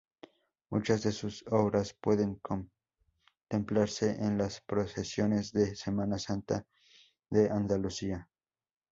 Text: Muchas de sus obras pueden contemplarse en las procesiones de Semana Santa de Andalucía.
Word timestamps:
Muchas 0.71 1.03
de 1.03 1.11
sus 1.11 1.45
obras 1.51 1.93
pueden 2.01 2.41
contemplarse 2.41 4.15
en 4.19 4.35
las 4.35 4.59
procesiones 4.61 5.51
de 5.51 5.75
Semana 5.75 6.17
Santa 6.17 6.65
de 7.29 7.51
Andalucía. 7.51 8.27